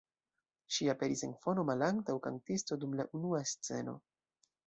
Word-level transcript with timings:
Ŝi 0.75 0.87
aperis 0.93 1.21
en 1.27 1.33
fono 1.43 1.65
malantaŭ 1.71 2.15
kantisto 2.25 2.79
dum 2.85 2.97
la 3.01 3.07
unua 3.19 3.45
sceno. 3.55 3.97